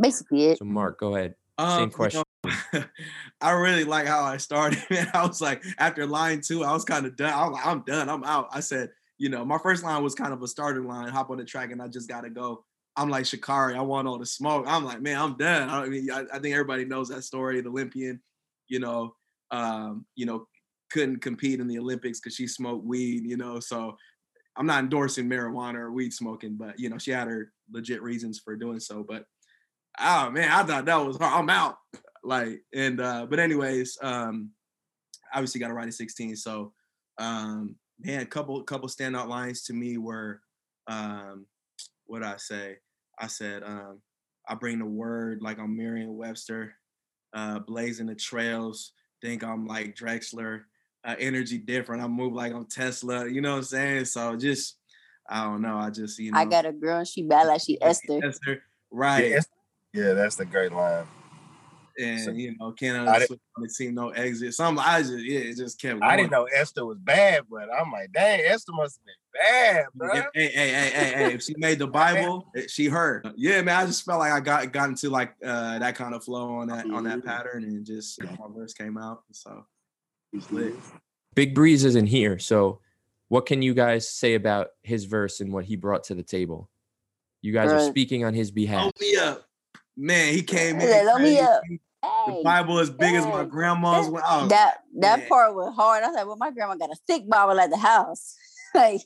basically 0.00 0.46
it. 0.46 0.58
So 0.58 0.64
Mark, 0.64 1.00
go 1.00 1.16
ahead. 1.16 1.34
Um, 1.56 1.78
Same 1.78 1.90
question. 1.90 2.22
I 3.40 3.50
really 3.50 3.84
like 3.84 4.06
how 4.06 4.22
I 4.22 4.36
started. 4.36 4.82
Man, 4.90 5.08
I 5.14 5.26
was 5.26 5.40
like, 5.40 5.62
after 5.78 6.06
line 6.06 6.40
two, 6.40 6.64
I 6.64 6.72
was 6.72 6.84
kind 6.84 7.06
of 7.06 7.16
done. 7.16 7.32
I 7.32 7.44
was 7.44 7.52
like, 7.54 7.66
I'm 7.66 7.82
done. 7.86 8.08
I'm 8.08 8.24
out. 8.24 8.48
I 8.52 8.60
said, 8.60 8.90
you 9.18 9.28
know, 9.28 9.44
my 9.44 9.58
first 9.58 9.82
line 9.82 10.02
was 10.02 10.14
kind 10.14 10.32
of 10.32 10.42
a 10.42 10.48
starter 10.48 10.82
line. 10.82 11.08
Hop 11.08 11.30
on 11.30 11.38
the 11.38 11.44
track, 11.44 11.72
and 11.72 11.82
I 11.82 11.88
just 11.88 12.08
gotta 12.08 12.30
go. 12.30 12.64
I'm 12.96 13.08
like 13.08 13.24
Sha'Carri. 13.24 13.76
I 13.76 13.80
want 13.82 14.08
all 14.08 14.18
the 14.18 14.26
smoke. 14.26 14.64
I'm 14.66 14.84
like, 14.84 15.00
man, 15.00 15.20
I'm 15.20 15.36
done. 15.36 15.68
I 15.68 15.86
mean, 15.86 16.10
I, 16.10 16.24
I 16.32 16.38
think 16.40 16.52
everybody 16.54 16.84
knows 16.84 17.08
that 17.10 17.22
story. 17.22 17.60
The 17.60 17.68
Olympian, 17.68 18.20
you 18.66 18.80
know, 18.80 19.14
um, 19.50 20.04
you 20.16 20.26
know, 20.26 20.46
couldn't 20.90 21.20
compete 21.20 21.60
in 21.60 21.68
the 21.68 21.78
Olympics 21.78 22.20
because 22.20 22.34
she 22.34 22.46
smoked 22.46 22.84
weed. 22.84 23.24
You 23.24 23.36
know, 23.36 23.60
so 23.60 23.96
I'm 24.56 24.66
not 24.66 24.82
endorsing 24.82 25.28
marijuana 25.28 25.76
or 25.76 25.92
weed 25.92 26.12
smoking, 26.12 26.56
but 26.56 26.78
you 26.78 26.88
know, 26.88 26.98
she 26.98 27.12
had 27.12 27.28
her 27.28 27.52
legit 27.70 28.02
reasons 28.02 28.40
for 28.40 28.56
doing 28.56 28.80
so. 28.80 29.04
But 29.08 29.24
oh 30.00 30.30
man, 30.30 30.50
I 30.50 30.62
thought 30.64 30.84
that 30.86 31.06
was 31.06 31.16
hard. 31.16 31.32
I'm 31.32 31.50
out. 31.50 31.76
Like, 32.24 32.62
and 32.74 33.00
uh, 33.00 33.26
but 33.28 33.38
anyways, 33.38 33.98
um, 34.02 34.50
obviously 35.32 35.60
got 35.60 35.68
to 35.68 35.74
ride 35.74 35.88
at 35.88 35.94
16. 35.94 36.36
So 36.36 36.72
um, 37.18 37.76
man, 38.00 38.20
a 38.20 38.26
couple 38.26 38.62
couple 38.62 38.88
standout 38.88 39.28
lines 39.28 39.62
to 39.64 39.72
me 39.72 39.98
were 39.98 40.40
um 40.86 41.46
what 42.06 42.22
I 42.22 42.36
say? 42.38 42.76
I 43.18 43.26
said, 43.26 43.62
um, 43.62 44.00
I 44.48 44.54
bring 44.54 44.78
the 44.78 44.86
word 44.86 45.42
like 45.42 45.58
I'm 45.58 45.76
Merriam 45.76 46.16
Webster, 46.16 46.74
uh, 47.34 47.58
blazing 47.58 48.06
the 48.06 48.14
trails, 48.14 48.92
think 49.20 49.42
I'm 49.44 49.66
like 49.66 49.94
Drexler, 49.96 50.62
uh, 51.04 51.16
energy 51.18 51.58
different. 51.58 52.02
I 52.02 52.06
move 52.06 52.32
like 52.32 52.54
I'm 52.54 52.64
Tesla, 52.66 53.28
you 53.28 53.40
know 53.40 53.50
what 53.52 53.56
I'm 53.58 53.62
saying? 53.64 54.04
So 54.06 54.36
just 54.36 54.78
I 55.28 55.44
don't 55.44 55.60
know. 55.60 55.76
I 55.76 55.90
just 55.90 56.18
you 56.18 56.32
know 56.32 56.38
I 56.38 56.44
got 56.46 56.64
a 56.64 56.72
girl, 56.72 57.04
she 57.04 57.22
bad 57.22 57.48
like 57.48 57.60
she 57.60 57.76
Esther. 57.82 58.20
Esther, 58.22 58.62
right? 58.90 59.18
Yeah, 59.20 59.26
it's- 59.26 59.48
yeah, 59.94 60.12
that's 60.12 60.36
the 60.36 60.44
great 60.44 60.72
line. 60.72 61.06
And 61.98 62.20
So- 62.20 62.30
you 62.32 62.56
know, 62.58 62.72
can't 62.72 63.08
I 63.08 63.24
switch 63.26 63.40
on 63.56 63.62
the 63.66 63.90
no 63.90 64.10
exit. 64.10 64.54
Some 64.54 64.78
I 64.78 65.00
just 65.02 65.12
yeah, 65.24 65.40
it 65.40 65.56
just 65.56 65.80
kept. 65.80 66.02
I 66.02 66.16
didn't 66.16 66.30
know 66.30 66.44
Esther 66.44 66.86
was 66.86 66.98
bad, 66.98 67.44
but 67.50 67.68
I'm 67.72 67.90
like, 67.90 68.12
dang, 68.12 68.40
Esther 68.40 68.72
must 68.72 68.98
have 68.98 69.04
been 69.06 69.40
bad, 69.40 69.86
bro. 69.94 70.14
If, 70.14 70.24
hey, 70.34 70.46
hey, 70.48 70.68
hey, 70.70 70.90
hey, 70.90 71.12
hey! 71.14 71.34
If 71.34 71.42
she 71.42 71.54
made 71.58 71.78
the 71.78 71.86
Bible, 71.86 72.50
she 72.68 72.86
heard. 72.86 73.28
Yeah, 73.36 73.62
man. 73.62 73.76
I 73.76 73.86
just 73.86 74.04
felt 74.04 74.20
like 74.20 74.32
I 74.32 74.40
got 74.40 74.72
got 74.72 74.88
into 74.88 75.10
like 75.10 75.34
uh 75.44 75.78
that 75.78 75.94
kind 75.96 76.14
of 76.14 76.24
flow 76.24 76.56
on 76.56 76.68
that 76.68 76.90
on 76.90 77.04
that 77.04 77.18
Mhm. 77.20 77.24
pattern, 77.24 77.64
and 77.64 77.84
just 77.84 78.18
you 78.18 78.24
know, 78.26 78.36
my 78.38 78.54
verse 78.56 78.72
came 78.74 78.96
out. 78.96 79.22
So 79.32 79.64
it's 80.32 80.50
lit. 80.50 80.74
Big 81.34 81.54
Breeze 81.54 81.84
isn't 81.84 82.06
here, 82.06 82.38
so 82.38 82.80
what 83.28 83.44
can 83.46 83.60
you 83.62 83.74
guys 83.74 84.08
say 84.08 84.34
about 84.34 84.68
his 84.82 85.04
verse 85.04 85.40
and 85.40 85.52
what 85.52 85.64
he 85.66 85.76
brought 85.76 86.04
to 86.04 86.14
the 86.14 86.22
table? 86.22 86.68
You 87.42 87.52
guys 87.52 87.70
are 87.70 87.80
speaking 87.88 88.24
on 88.24 88.34
his 88.34 88.50
behalf. 88.50 88.84
Load 88.86 88.92
me 89.00 89.16
up, 89.16 89.48
man. 89.96 90.32
He 90.34 90.42
came 90.42 90.80
in. 90.80 90.88
Yeah, 90.88 91.02
load 91.02 91.22
me 91.22 91.38
up. 91.38 91.60
The 91.68 91.78
Hey, 92.02 92.42
Bible 92.44 92.78
as 92.78 92.90
big 92.90 93.14
as 93.14 93.24
my 93.26 93.44
grandma's. 93.44 94.10
That- 94.10 94.22
Oh, 94.26 94.46
that 94.48 94.78
that 95.00 95.18
man. 95.20 95.28
part 95.28 95.54
was 95.54 95.74
hard. 95.74 96.04
I 96.04 96.08
was 96.08 96.16
like, 96.16 96.26
well, 96.26 96.36
my 96.36 96.50
grandma 96.50 96.76
got 96.76 96.90
a 96.90 96.96
thick 97.06 97.28
Bible 97.28 97.58
at 97.58 97.70
the 97.70 97.76
house. 97.76 98.36
like 98.74 99.00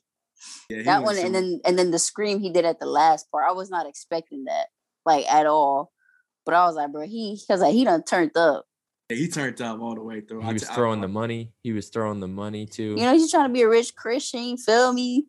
yeah, 0.69 0.83
that 0.83 1.03
went 1.05 1.17
one, 1.19 1.27
and 1.27 1.35
then 1.35 1.61
and 1.65 1.79
then 1.79 1.91
the 1.91 1.99
scream 1.99 2.41
he 2.41 2.51
did 2.51 2.65
at 2.65 2.81
the 2.81 2.87
last 2.87 3.31
part. 3.31 3.45
I 3.49 3.53
was 3.53 3.71
not 3.71 3.87
expecting 3.87 4.45
that, 4.45 4.67
like 5.07 5.27
at 5.33 5.47
all. 5.47 5.93
But 6.45 6.55
I 6.55 6.67
was 6.67 6.75
like, 6.75 6.91
bro, 6.93 7.07
he 7.07 7.39
because 7.41 7.61
like 7.61 7.73
he 7.73 7.85
done 7.85 8.03
turned 8.03 8.37
up. 8.37 8.67
yeah, 9.09 9.17
he 9.17 9.29
turned 9.29 9.61
up 9.63 9.81
all 9.81 9.95
the 9.95 10.03
way 10.03 10.21
through. 10.21 10.43
He 10.43 10.53
was 10.53 10.63
t- 10.63 10.69
I- 10.71 10.75
throwing 10.75 11.01
the 11.01 11.09
money. 11.09 11.53
He 11.63 11.73
was 11.73 11.89
throwing 11.89 12.21
the 12.21 12.29
money 12.29 12.67
too. 12.67 12.95
You 12.99 13.05
know, 13.05 13.13
he's 13.13 13.31
trying 13.31 13.49
to 13.49 13.53
be 13.53 13.63
a 13.63 13.69
rich 13.69 13.95
Christian. 13.95 14.43
You 14.45 14.57
feel 14.57 14.93
me? 14.93 15.27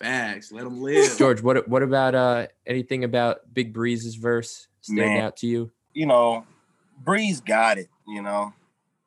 facts. 0.00 0.52
Let 0.52 0.64
him 0.64 0.80
live. 0.82 1.16
George, 1.18 1.42
what 1.42 1.66
what 1.68 1.82
about 1.82 2.14
uh 2.14 2.46
anything 2.66 3.04
about 3.04 3.52
Big 3.54 3.72
Breeze's 3.72 4.14
verse 4.16 4.68
stand 4.80 4.98
Man. 5.14 5.20
out 5.24 5.36
to 5.38 5.46
you? 5.46 5.70
you 5.94 6.06
know, 6.06 6.44
Breeze 7.02 7.40
got 7.40 7.78
it, 7.78 7.88
you 8.06 8.22
know. 8.22 8.52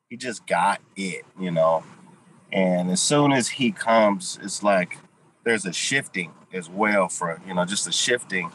He 0.08 0.16
just 0.16 0.46
got 0.46 0.80
it, 0.96 1.24
you 1.38 1.50
know. 1.50 1.84
And 2.52 2.90
as 2.90 3.00
soon 3.00 3.32
as 3.32 3.48
he 3.48 3.72
comes, 3.72 4.38
it's 4.42 4.62
like 4.62 4.98
there's 5.44 5.64
a 5.64 5.72
shifting 5.72 6.32
as 6.52 6.68
well 6.68 7.08
for, 7.08 7.40
you 7.46 7.54
know, 7.54 7.64
just 7.64 7.86
a 7.86 7.92
shifting. 7.92 8.50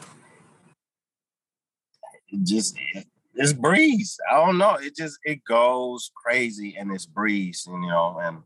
It 2.28 2.44
just 2.44 2.76
it's 3.34 3.52
breeze. 3.52 4.18
I 4.30 4.34
don't 4.34 4.58
know. 4.58 4.76
It 4.80 4.96
just 4.96 5.18
it 5.24 5.44
goes 5.44 6.10
crazy 6.14 6.76
and 6.78 6.92
it's 6.92 7.06
breeze, 7.06 7.64
you 7.66 7.80
know, 7.80 8.18
and 8.20 8.38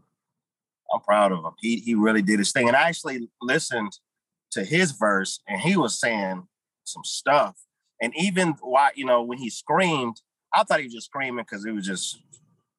I'm 0.92 1.00
proud 1.00 1.32
of 1.32 1.38
him. 1.38 1.52
He 1.60 1.76
he 1.76 1.94
really 1.94 2.22
did 2.22 2.38
his 2.38 2.52
thing. 2.52 2.68
And 2.68 2.76
I 2.76 2.88
actually 2.88 3.28
listened 3.40 3.92
to 4.52 4.64
his 4.64 4.92
verse 4.92 5.40
and 5.48 5.60
he 5.60 5.76
was 5.76 5.98
saying 5.98 6.46
some 6.84 7.04
stuff. 7.04 7.56
And 8.00 8.12
even 8.16 8.54
why, 8.60 8.90
you 8.94 9.04
know, 9.04 9.22
when 9.22 9.38
he 9.38 9.48
screamed, 9.48 10.20
I 10.54 10.64
thought 10.64 10.80
he 10.80 10.86
was 10.86 10.94
just 10.94 11.06
screaming 11.06 11.44
because 11.48 11.64
it 11.64 11.72
was 11.72 11.86
just, 11.86 12.20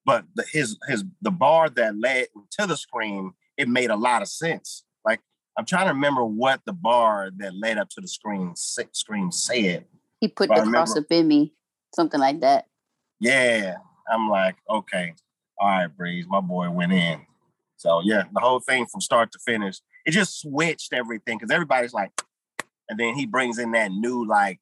but 0.05 0.25
the, 0.35 0.45
his 0.51 0.77
his 0.87 1.03
the 1.21 1.31
bar 1.31 1.69
that 1.69 1.97
led 1.97 2.27
to 2.59 2.67
the 2.67 2.77
scream, 2.77 3.33
it 3.57 3.67
made 3.67 3.89
a 3.89 3.95
lot 3.95 4.21
of 4.21 4.27
sense. 4.27 4.83
Like 5.05 5.21
I'm 5.57 5.65
trying 5.65 5.87
to 5.87 5.93
remember 5.93 6.23
what 6.25 6.61
the 6.65 6.73
bar 6.73 7.31
that 7.37 7.55
led 7.55 7.77
up 7.77 7.89
to 7.89 8.01
the 8.01 8.07
scream 8.07 8.53
scream 8.55 9.31
said. 9.31 9.85
He 10.19 10.27
put 10.27 10.51
I 10.51 10.61
the 10.61 10.69
cross 10.71 10.95
up 10.95 11.05
in 11.09 11.27
me, 11.27 11.53
something 11.93 12.19
like 12.19 12.41
that. 12.41 12.67
Yeah, 13.19 13.75
I'm 14.11 14.29
like, 14.29 14.55
okay, 14.69 15.13
all 15.57 15.69
right, 15.69 15.87
Breeze, 15.87 16.25
my 16.27 16.41
boy 16.41 16.69
went 16.69 16.93
in. 16.93 17.21
So 17.77 18.01
yeah, 18.03 18.23
the 18.33 18.39
whole 18.39 18.59
thing 18.59 18.85
from 18.85 19.01
start 19.01 19.31
to 19.33 19.39
finish, 19.45 19.79
it 20.05 20.11
just 20.11 20.41
switched 20.41 20.93
everything 20.93 21.37
because 21.37 21.51
everybody's 21.51 21.93
like, 21.93 22.11
and 22.89 22.99
then 22.99 23.15
he 23.15 23.25
brings 23.25 23.57
in 23.57 23.71
that 23.71 23.91
new 23.91 24.27
like, 24.27 24.59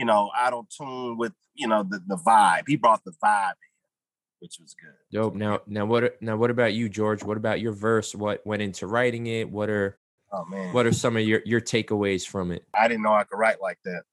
you 0.00 0.06
know, 0.06 0.30
auto 0.34 0.66
tune 0.74 1.18
with 1.18 1.34
you 1.54 1.68
know 1.68 1.82
the 1.82 2.00
the 2.06 2.16
vibe. 2.16 2.62
He 2.66 2.76
brought 2.76 3.04
the 3.04 3.12
vibe, 3.22 3.50
in. 3.50 4.38
which 4.38 4.56
was 4.58 4.74
good. 4.80 4.94
Dope. 5.12 5.34
Now, 5.34 5.60
now 5.66 5.84
what? 5.84 6.20
Now, 6.22 6.38
what 6.38 6.50
about 6.50 6.72
you, 6.72 6.88
George? 6.88 7.22
What 7.22 7.36
about 7.36 7.60
your 7.60 7.72
verse? 7.72 8.14
What 8.14 8.40
went 8.46 8.62
into 8.62 8.86
writing 8.86 9.26
it? 9.26 9.50
What 9.50 9.68
are 9.68 9.98
Oh 10.32 10.46
man, 10.46 10.72
what 10.72 10.86
are 10.86 10.92
some 10.92 11.18
of 11.18 11.22
your 11.22 11.42
your 11.44 11.60
takeaways 11.60 12.26
from 12.26 12.50
it? 12.50 12.64
I 12.74 12.88
didn't 12.88 13.02
know 13.02 13.12
I 13.12 13.24
could 13.24 13.38
write 13.38 13.60
like 13.60 13.78
that. 13.84 14.04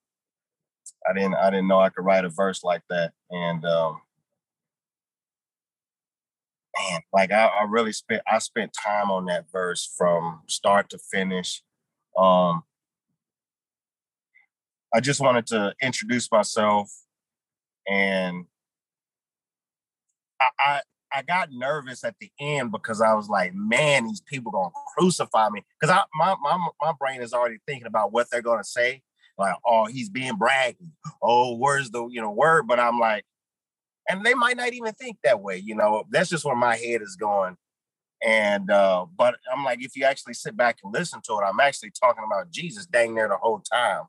I 1.09 1.13
didn't 1.13 1.35
I 1.35 1.51
didn't 1.51 1.69
know 1.69 1.79
I 1.79 1.89
could 1.89 2.03
write 2.03 2.25
a 2.25 2.29
verse 2.29 2.65
like 2.65 2.83
that. 2.89 3.13
And 3.31 3.63
um 3.63 4.01
man, 6.77 7.01
like 7.13 7.31
I, 7.31 7.45
I 7.45 7.63
really 7.69 7.93
spent 7.93 8.23
I 8.29 8.39
spent 8.39 8.73
time 8.73 9.09
on 9.09 9.25
that 9.27 9.45
verse 9.49 9.89
from 9.97 10.41
start 10.47 10.89
to 10.89 10.97
finish. 10.97 11.63
Um 12.17 12.63
I 14.97 14.99
just 14.99 15.21
wanted 15.21 15.45
to 15.47 15.75
introduce 15.79 16.31
myself 16.31 16.91
and 17.87 18.45
I, 20.41 20.47
I 20.57 20.81
I 21.13 21.21
got 21.21 21.49
nervous 21.51 22.03
at 22.03 22.15
the 22.19 22.31
end 22.39 22.71
because 22.71 22.99
I 22.99 23.13
was 23.13 23.29
like, 23.29 23.53
man, 23.53 24.07
these 24.07 24.21
people 24.21 24.51
gonna 24.51 24.71
crucify 24.95 25.49
me. 25.49 25.63
Because 25.79 25.95
I 25.95 26.01
my, 26.15 26.35
my 26.41 26.57
my 26.81 26.93
brain 26.99 27.21
is 27.21 27.31
already 27.31 27.57
thinking 27.67 27.85
about 27.85 28.11
what 28.11 28.31
they're 28.31 28.41
gonna 28.41 28.63
say. 28.63 29.03
Like, 29.37 29.55
oh, 29.63 29.85
he's 29.85 30.09
being 30.09 30.33
braggy. 30.33 30.89
Oh, 31.21 31.55
where's 31.55 31.91
the 31.91 32.07
you 32.07 32.19
know 32.19 32.31
word? 32.31 32.67
But 32.67 32.79
I'm 32.79 32.99
like, 32.99 33.23
and 34.09 34.25
they 34.25 34.33
might 34.33 34.57
not 34.57 34.73
even 34.73 34.93
think 34.93 35.17
that 35.23 35.43
way, 35.43 35.57
you 35.57 35.75
know. 35.75 36.05
That's 36.09 36.31
just 36.31 36.43
where 36.43 36.55
my 36.55 36.75
head 36.75 37.03
is 37.03 37.15
going. 37.15 37.55
And 38.25 38.71
uh, 38.71 39.05
but 39.15 39.35
I'm 39.53 39.63
like, 39.63 39.77
if 39.83 39.95
you 39.95 40.05
actually 40.05 40.33
sit 40.33 40.57
back 40.57 40.79
and 40.83 40.91
listen 40.91 41.21
to 41.25 41.33
it, 41.33 41.45
I'm 41.45 41.59
actually 41.59 41.91
talking 41.91 42.23
about 42.25 42.49
Jesus 42.49 42.87
dang 42.87 43.13
near 43.13 43.27
the 43.27 43.37
whole 43.37 43.59
time 43.59 44.05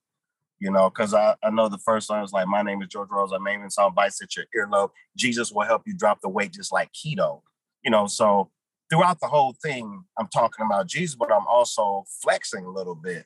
you 0.61 0.71
know, 0.71 0.91
because 0.91 1.15
I, 1.15 1.37
I 1.43 1.51
know 1.51 1.69
the 1.69 1.79
first 1.79 2.11
line 2.11 2.23
was 2.23 2.33
like, 2.33 2.49
My 2.49 2.63
name 2.63 2.83
is 2.83 2.89
George 2.89 3.09
Rose. 3.11 3.33
I'm 3.33 3.47
aiming 3.47 3.71
some 3.71 3.95
bites 3.95 4.21
at 4.23 4.37
your 4.37 4.47
earlobe. 4.57 4.91
Jesus 5.17 5.53
will 5.53 5.65
help 5.65 5.83
you 5.87 5.95
drop 5.95 6.21
the 6.21 6.29
weight 6.29 6.53
just 6.53 6.73
like 6.73 6.91
keto. 6.93 7.43
You 7.85 7.91
know, 7.91 8.07
so 8.07 8.51
throughout 8.91 9.21
the 9.21 9.29
whole 9.29 9.55
thing, 9.63 10.05
I'm 10.19 10.29
talking 10.29 10.67
about 10.67 10.89
Jesus, 10.89 11.17
but 11.17 11.33
I'm 11.33 11.47
also 11.47 12.05
flexing 12.23 12.65
a 12.65 12.71
little 12.71 12.97
bit, 12.97 13.25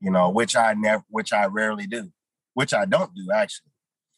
you 0.00 0.10
know, 0.10 0.30
which 0.30 0.56
I 0.56 0.74
never 0.74 1.04
which 1.08 1.32
I 1.32 1.46
rarely 1.46 1.86
do, 1.86 2.10
which 2.54 2.74
I 2.74 2.84
don't 2.84 3.14
do 3.14 3.28
actually. 3.34 3.70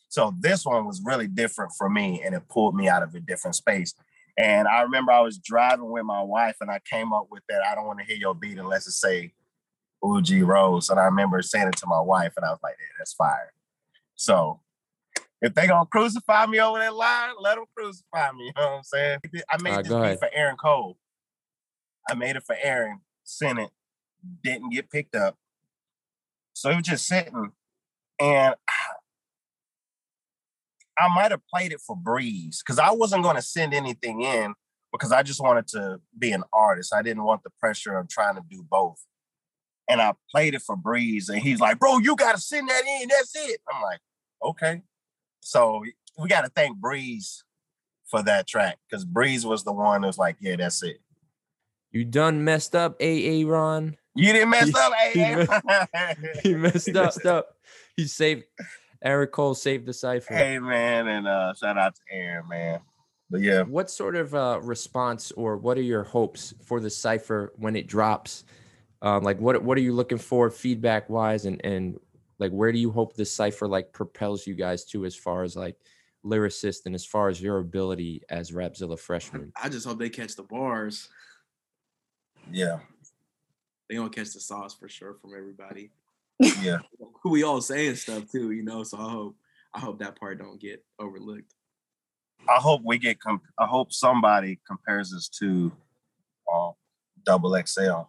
So 0.08 0.34
this 0.40 0.64
one 0.64 0.86
was 0.86 1.02
really 1.04 1.28
different 1.28 1.72
for 1.76 1.88
me 1.88 2.22
and 2.24 2.34
it 2.34 2.48
pulled 2.48 2.74
me 2.74 2.88
out 2.88 3.02
of 3.02 3.14
a 3.14 3.20
different 3.20 3.56
space. 3.56 3.94
And 4.38 4.66
I 4.68 4.82
remember 4.82 5.12
I 5.12 5.20
was 5.20 5.38
driving 5.38 5.90
with 5.90 6.04
my 6.04 6.22
wife 6.22 6.56
and 6.60 6.70
I 6.70 6.80
came 6.90 7.12
up 7.12 7.26
with 7.30 7.42
that. 7.48 7.62
I 7.64 7.74
don't 7.74 7.86
want 7.86 7.98
to 7.98 8.04
hear 8.04 8.16
your 8.16 8.34
beat 8.34 8.58
unless 8.58 8.86
it 8.86 8.92
say 8.92 9.32
Uji 10.02 10.42
Rose. 10.42 10.90
And 10.90 10.98
I 11.00 11.04
remember 11.04 11.42
saying 11.42 11.68
it 11.68 11.76
to 11.78 11.86
my 11.86 12.00
wife, 12.00 12.32
and 12.36 12.44
I 12.44 12.50
was 12.50 12.60
like, 12.62 12.76
yeah, 12.78 12.86
that's 12.98 13.12
fire. 13.14 13.52
So 14.14 14.60
if 15.40 15.54
they 15.54 15.66
gonna 15.66 15.86
crucify 15.86 16.46
me 16.46 16.60
over 16.60 16.78
that 16.78 16.94
line, 16.94 17.30
let 17.40 17.56
them 17.56 17.66
crucify 17.76 18.32
me. 18.32 18.46
You 18.56 18.62
know 18.62 18.70
what 18.70 18.76
I'm 18.78 18.82
saying? 18.84 19.18
I 19.48 19.62
made 19.62 19.72
Uh, 19.72 19.82
this 19.82 19.92
beat 20.10 20.18
for 20.18 20.30
Aaron 20.32 20.56
Cole. 20.56 20.96
I 22.10 22.14
made 22.14 22.36
it 22.36 22.42
for 22.44 22.56
Aaron, 22.60 23.00
sent 23.24 23.58
it, 23.58 23.70
didn't 24.42 24.70
get 24.70 24.90
picked 24.90 25.14
up. 25.14 25.36
So 26.54 26.70
it 26.70 26.76
was 26.76 26.86
just 26.86 27.06
sitting. 27.06 27.52
And 28.18 28.54
I 30.98 31.14
might 31.14 31.30
have 31.30 31.46
played 31.46 31.72
it 31.72 31.80
for 31.80 31.94
Breeze 31.94 32.62
because 32.64 32.78
I 32.80 32.90
wasn't 32.90 33.22
going 33.22 33.36
to 33.36 33.42
send 33.42 33.72
anything 33.72 34.22
in 34.22 34.54
because 34.90 35.12
I 35.12 35.22
just 35.22 35.40
wanted 35.40 35.68
to 35.68 36.00
be 36.18 36.32
an 36.32 36.42
artist. 36.52 36.92
I 36.92 37.02
didn't 37.02 37.22
want 37.22 37.44
the 37.44 37.50
pressure 37.60 37.96
of 37.96 38.08
trying 38.08 38.34
to 38.34 38.42
do 38.50 38.64
both. 38.68 39.04
And 39.88 40.00
I 40.02 40.12
played 40.30 40.54
it 40.54 40.62
for 40.62 40.76
Breeze, 40.76 41.28
and 41.30 41.40
he's 41.40 41.60
like, 41.60 41.78
"Bro, 41.78 41.98
you 41.98 42.14
got 42.16 42.34
to 42.34 42.40
send 42.40 42.68
that 42.68 42.82
in. 43.00 43.08
That's 43.08 43.34
it." 43.36 43.60
I'm 43.72 43.80
like, 43.82 44.00
"Okay." 44.44 44.82
So 45.40 45.82
we 46.18 46.28
got 46.28 46.42
to 46.42 46.50
thank 46.50 46.76
Breeze 46.78 47.42
for 48.06 48.22
that 48.22 48.46
track 48.46 48.78
because 48.88 49.04
Breeze 49.04 49.46
was 49.46 49.64
the 49.64 49.72
one 49.72 50.02
that 50.02 50.06
was 50.06 50.18
like, 50.18 50.36
"Yeah, 50.40 50.56
that's 50.56 50.82
it." 50.82 50.98
You 51.90 52.04
done 52.04 52.44
messed 52.44 52.76
up, 52.76 53.00
AA 53.00 53.44
Ron. 53.46 53.96
You 54.14 54.32
didn't 54.32 54.50
mess 54.50 54.66
He- 54.66 54.74
up, 54.76 54.92
he 56.42 56.42
He 56.50 56.54
messed 56.54 56.94
up. 56.96 57.14
up. 57.24 57.56
He 57.96 58.06
saved 58.06 58.44
Eric 59.02 59.32
Cole 59.32 59.54
saved 59.54 59.86
the 59.86 59.92
cipher. 59.94 60.34
hey 60.34 60.58
man, 60.58 61.06
and 61.08 61.26
uh, 61.26 61.54
shout 61.54 61.78
out 61.78 61.94
to 61.94 62.00
Aaron, 62.14 62.46
man. 62.48 62.80
But 63.30 63.40
yeah, 63.42 63.62
What 63.62 63.90
sort 63.90 64.16
of 64.16 64.34
uh, 64.34 64.58
response 64.62 65.32
or 65.32 65.56
what 65.56 65.78
are 65.78 65.82
your 65.82 66.02
hopes 66.02 66.52
for 66.64 66.80
the 66.80 66.90
cipher 66.90 67.52
when 67.56 67.76
it 67.76 67.86
drops? 67.86 68.44
Um, 69.00 69.22
like 69.22 69.40
what 69.40 69.62
what 69.62 69.78
are 69.78 69.82
you 69.82 69.92
looking 69.92 70.18
for 70.18 70.50
feedback 70.50 71.08
wise 71.08 71.44
and 71.44 71.64
and 71.64 71.98
like 72.38 72.50
where 72.50 72.72
do 72.72 72.78
you 72.78 72.90
hope 72.90 73.14
the 73.14 73.24
cipher 73.24 73.68
like 73.68 73.92
propels 73.92 74.46
you 74.46 74.54
guys 74.54 74.84
to 74.86 75.04
as 75.04 75.14
far 75.14 75.42
as 75.44 75.56
like 75.56 75.76
lyricist 76.24 76.86
and 76.86 76.94
as 76.94 77.04
far 77.04 77.28
as 77.28 77.40
your 77.40 77.58
ability 77.58 78.22
as 78.28 78.50
Rapzilla 78.50 78.98
freshman? 78.98 79.52
I 79.60 79.68
just 79.68 79.86
hope 79.86 79.98
they 79.98 80.10
catch 80.10 80.34
the 80.34 80.42
bars. 80.42 81.08
yeah, 82.50 82.80
They 83.88 83.96
gonna 83.96 84.10
catch 84.10 84.32
the 84.32 84.40
sauce 84.40 84.74
for 84.74 84.88
sure 84.88 85.14
from 85.14 85.34
everybody. 85.36 85.90
yeah. 86.62 86.78
We 87.24 87.42
all 87.42 87.60
saying 87.60 87.96
stuff 87.96 88.30
too, 88.30 88.52
you 88.52 88.62
know. 88.62 88.84
So 88.84 88.96
I 88.98 89.10
hope 89.10 89.36
I 89.74 89.80
hope 89.80 89.98
that 89.98 90.18
part 90.18 90.38
don't 90.38 90.60
get 90.60 90.82
overlooked. 90.98 91.52
I 92.48 92.56
hope 92.56 92.80
we 92.84 92.96
get. 92.96 93.20
Comp- 93.20 93.42
I 93.58 93.66
hope 93.66 93.92
somebody 93.92 94.60
compares 94.66 95.12
us 95.12 95.28
to 95.40 95.70
uh, 96.52 96.70
Double 97.26 97.60
XL. 97.66 98.08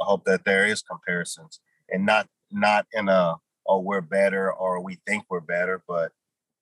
I 0.00 0.04
hope 0.04 0.24
that 0.24 0.44
there 0.44 0.66
is 0.66 0.82
comparisons 0.82 1.60
and 1.90 2.06
not 2.06 2.26
not 2.50 2.86
in 2.92 3.08
a 3.08 3.34
oh 3.66 3.80
we're 3.80 4.00
better 4.00 4.52
or 4.52 4.80
we 4.80 4.98
think 5.06 5.24
we're 5.28 5.40
better, 5.40 5.82
but 5.86 6.12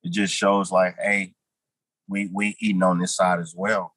it 0.03 0.11
just 0.11 0.33
shows 0.33 0.71
like 0.71 0.95
hey, 1.01 1.33
we 2.07 2.29
we 2.33 2.55
eating 2.59 2.83
on 2.83 2.99
this 2.99 3.15
side 3.15 3.39
as 3.39 3.53
well, 3.55 3.95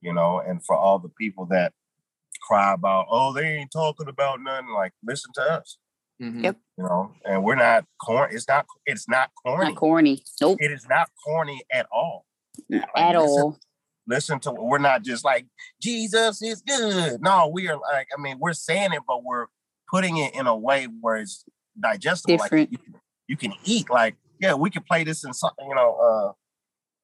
you 0.00 0.12
know. 0.12 0.40
And 0.40 0.64
for 0.64 0.76
all 0.76 0.98
the 0.98 1.08
people 1.10 1.46
that 1.46 1.72
cry 2.48 2.72
about 2.72 3.06
oh 3.10 3.32
they 3.32 3.46
ain't 3.56 3.70
talking 3.70 4.08
about 4.08 4.40
nothing, 4.40 4.70
like 4.70 4.92
listen 5.04 5.30
to 5.34 5.42
us, 5.42 5.76
Mhm. 6.20 6.42
Yep. 6.44 6.56
you 6.78 6.84
know. 6.84 7.12
And 7.24 7.44
we're 7.44 7.54
not 7.56 7.84
corny. 8.04 8.34
It's 8.34 8.48
not. 8.48 8.66
It's 8.86 9.08
not 9.08 9.30
corny. 9.44 9.66
Not 9.70 9.76
corny. 9.76 10.24
Nope. 10.40 10.58
It 10.60 10.70
is 10.72 10.86
not 10.88 11.10
corny 11.24 11.62
at 11.72 11.86
all. 11.92 12.24
Like, 12.68 12.82
at 12.96 13.16
listen- 13.16 13.40
all. 13.42 13.58
Listen 14.10 14.40
to 14.40 14.50
we're 14.50 14.78
not 14.78 15.02
just 15.02 15.24
like 15.24 15.46
Jesus 15.80 16.42
is 16.42 16.60
good. 16.60 17.22
No, 17.22 17.48
we 17.48 17.68
are 17.68 17.78
like, 17.78 18.08
I 18.16 18.20
mean, 18.20 18.38
we're 18.38 18.52
saying 18.52 18.92
it, 18.92 19.02
but 19.06 19.24
we're 19.24 19.46
putting 19.88 20.18
it 20.18 20.34
in 20.34 20.46
a 20.46 20.56
way 20.56 20.86
where 21.00 21.16
it's 21.16 21.44
digestible. 21.80 22.36
Different. 22.36 22.70
Like 22.70 22.72
you 22.72 22.78
can, 22.78 22.94
you 23.28 23.36
can 23.36 23.52
eat. 23.64 23.88
Like, 23.88 24.16
yeah, 24.40 24.54
we 24.54 24.68
could 24.70 24.84
play 24.84 25.04
this 25.04 25.24
in 25.24 25.32
some, 25.32 25.52
you 25.60 25.74
know, 25.74 25.94
uh 25.96 26.32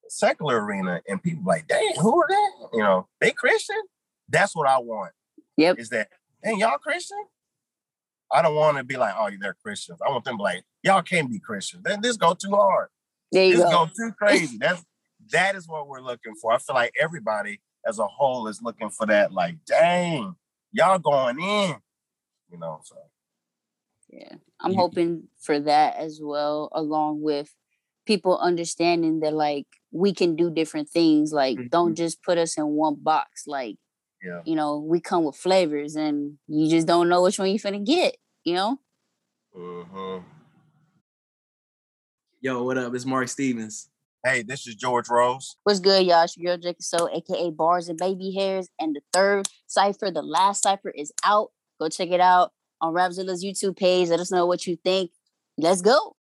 secular 0.09 0.65
arena 0.65 1.01
and 1.09 1.23
people 1.23 1.43
like, 1.47 1.67
dang, 1.67 1.95
who 2.01 2.21
are 2.21 2.27
that? 2.29 2.69
You 2.73 2.81
know, 2.81 3.09
they 3.21 3.31
Christian? 3.31 3.81
That's 4.29 4.55
what 4.55 4.69
I 4.69 4.79
want. 4.79 5.13
Yep. 5.57 5.79
Is 5.79 5.89
that 5.91 6.09
dang 6.45 6.59
y'all 6.59 6.79
Christian? 6.79 7.25
I 8.33 8.43
don't 8.43 8.57
want 8.57 8.77
to 8.79 8.85
be 8.85 8.97
like, 8.97 9.15
oh, 9.17 9.31
they're 9.41 9.57
Christians. 9.63 10.01
I 10.05 10.11
want 10.11 10.25
them 10.25 10.35
to 10.35 10.39
be 10.39 10.43
like, 10.43 10.65
y'all 10.83 11.03
can't 11.03 11.31
be 11.31 11.39
Christians. 11.39 11.85
Then 11.85 12.01
this 12.03 12.17
go 12.17 12.35
too 12.35 12.51
hard 12.51 12.89
There 13.31 13.45
you 13.47 13.57
this 13.57 13.65
go. 13.65 13.71
go 13.71 13.91
too 13.97 14.13
crazy. 14.19 14.59
That's 14.59 14.85
that 15.33 15.55
is 15.55 15.69
what 15.69 15.89
we're 15.89 16.01
looking 16.01 16.35
for. 16.41 16.53
I 16.53 16.59
feel 16.59 16.75
like 16.75 16.93
everybody 17.01 17.61
as 17.87 17.99
a 17.99 18.07
whole 18.07 18.49
is 18.49 18.63
looking 18.63 18.91
for 18.91 19.07
that. 19.07 19.33
Like, 19.33 19.57
dang, 19.67 20.35
y'all 20.73 20.99
going 20.99 21.41
in, 21.41 21.77
you 22.51 22.59
know. 22.59 22.81
So 22.85 22.97
Yeah. 24.09 24.37
I'm 24.61 24.73
You- 24.73 24.79
hoping 24.79 25.29
for 25.39 25.59
that 25.61 25.97
as 25.97 26.21
well, 26.23 26.69
along 26.73 27.23
with 27.23 27.55
people 28.07 28.39
understanding 28.39 29.21
that 29.21 29.35
like 29.35 29.67
we 29.91 30.13
can 30.15 30.37
do 30.37 30.51
different 30.51 30.89
things. 30.89 31.33
Like, 31.33 31.59
don't 31.71 31.95
just 31.97 32.23
put 32.23 32.39
us 32.39 32.57
in 32.57 32.67
one 32.69 32.95
box. 32.97 33.47
Like, 33.47 33.77
yeah, 34.23 34.43
you 34.45 34.55
know, 34.55 34.79
we 34.79 35.01
come 35.01 35.25
with 35.25 35.37
flavors 35.37 35.97
and 35.97 36.39
you 36.47 36.69
just 36.71 36.87
don't 36.87 37.09
know 37.09 37.23
which 37.23 37.39
one 37.39 37.49
you're 37.51 37.59
finna 37.59 37.85
get, 37.85 38.17
you 38.45 38.55
know? 38.55 38.79
Mhm. 39.55 40.25
Yo, 42.41 42.63
what 42.63 42.79
up? 42.79 42.95
It's 42.95 43.05
Mark 43.05 43.29
Stevens. 43.29 43.89
Hey, 44.27 44.43
this 44.43 44.67
is 44.67 44.75
George 44.75 45.09
Rose. 45.09 45.55
What's 45.63 45.79
good, 45.79 46.05
y'all? 46.05 46.25
It's 46.25 46.37
your 46.37 46.57
girl 46.57 46.61
Jackie 46.61 46.83
So, 46.83 47.09
aka 47.09 47.49
Bars 47.51 47.89
and 47.89 47.97
Baby 47.97 48.35
Hairs. 48.35 48.69
And 48.81 48.97
the 48.97 49.01
third 49.13 49.47
cipher, 49.69 50.11
the 50.11 50.21
last 50.21 50.65
cipher, 50.65 50.91
is 50.91 51.13
out. 51.25 51.53
Go 51.81 51.89
check 51.89 52.11
it 52.11 52.19
out 52.19 52.51
on 52.81 52.93
Rapzilla's 52.93 53.45
YouTube 53.45 53.77
page. 53.77 54.09
Let 54.09 54.19
us 54.19 54.33
know 54.33 54.45
what 54.45 54.67
you 54.67 54.79
think. 54.83 55.13
Let's 55.57 55.81
go. 55.81 56.17